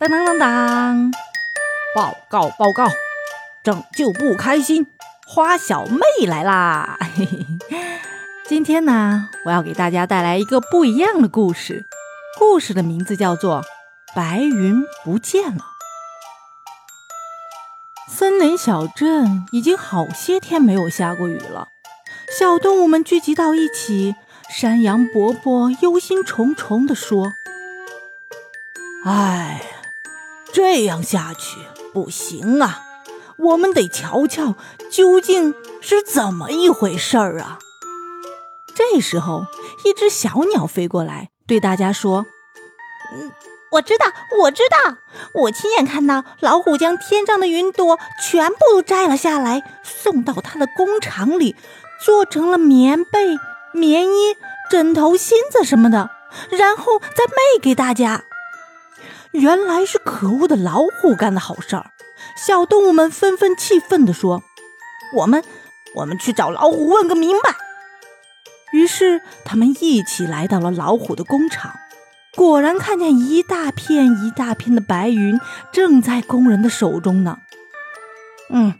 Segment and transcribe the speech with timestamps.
[0.00, 1.12] 当当当当！
[1.92, 2.86] 报告报告！
[3.64, 4.86] 拯救不开心，
[5.26, 6.96] 花小妹来啦！
[7.16, 7.46] 嘿嘿，
[8.46, 11.84] 今天呢，我要给大家带来一个不一样的故事。
[12.38, 13.62] 故事的名字叫做
[14.14, 15.64] 《白云不见了》。
[18.12, 21.66] 森林小镇已经好些天没有下过雨了，
[22.38, 24.14] 小动物们聚集到一起。
[24.48, 27.32] 山羊伯伯忧心忡忡地说
[29.04, 29.60] ：“哎。”
[30.52, 31.58] 这样下去
[31.92, 32.82] 不行啊！
[33.38, 34.56] 我们得瞧瞧
[34.90, 37.58] 究竟是怎么一回事儿啊！
[38.74, 39.46] 这时候，
[39.84, 42.26] 一只小鸟飞过来，对大家说
[43.14, 43.30] ：“嗯，
[43.72, 44.06] 我知道，
[44.40, 44.96] 我知道，
[45.34, 51.54] 我亲眼看到老虎将天上的云朵全部摘了下来，送到他的工厂里，
[52.04, 53.36] 做成了棉被、
[53.72, 54.36] 棉衣、
[54.70, 56.10] 枕头、芯子什么的，
[56.50, 58.24] 然后再卖给大家。”
[59.32, 61.90] 原来是可恶的老虎干的好事儿，
[62.36, 64.42] 小动物们纷纷气愤地说
[65.14, 65.44] ：“我们，
[65.94, 67.54] 我们去找老虎问个明白。”
[68.72, 71.74] 于是他们一起来到了老虎的工厂，
[72.36, 75.40] 果然看见一大片一大片的白云
[75.72, 77.38] 正在工人的手中呢。
[78.50, 78.78] 嗯，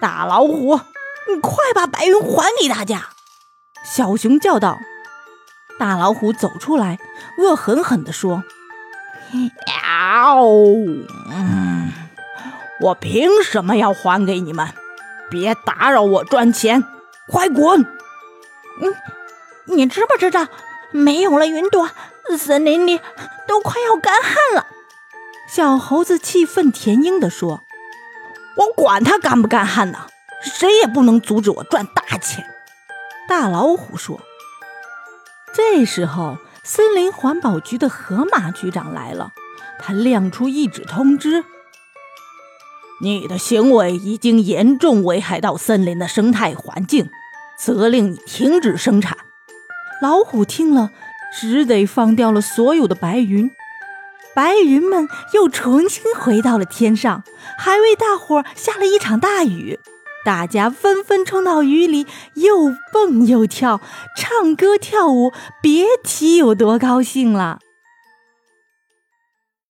[0.00, 0.76] 大老虎，
[1.28, 3.10] 你快把白云还给大家！”
[3.84, 4.78] 小熊叫道。
[5.78, 6.98] 大老虎走出来，
[7.38, 8.44] 恶狠狠地说。
[9.90, 10.44] 嗷！
[11.30, 11.92] 嗯，
[12.80, 14.68] 我凭什么要还给你们？
[15.30, 16.84] 别打扰我赚钱，
[17.28, 17.82] 快滚！
[18.80, 18.94] 嗯，
[19.66, 20.46] 你知不知道，
[20.90, 21.90] 没有了云朵，
[22.36, 23.00] 森林里
[23.46, 24.66] 都快要干旱了。
[25.48, 27.62] 小猴子气愤填膺地说
[28.56, 30.06] ：“我管他干不干旱呢，
[30.42, 32.44] 谁也不能阻止我赚大钱。”
[33.28, 34.20] 大老虎说。
[35.52, 36.38] 这时候。
[36.62, 39.32] 森林环保局的河马局长来了，
[39.82, 41.44] 他亮出一纸通知
[43.02, 47.08] ：“你的行为已经严重危害到森林的生态环境，
[47.58, 49.16] 责令你停止生产。”
[50.02, 50.90] 老虎听了，
[51.38, 53.50] 只得放掉了所有的白云，
[54.34, 57.24] 白云们又重新回到了天上，
[57.58, 59.78] 还为大伙下了一场大雨。
[60.22, 63.80] 大家纷纷冲到雨里，又蹦又跳，
[64.14, 65.32] 唱歌跳舞，
[65.62, 67.58] 别提有多高兴了。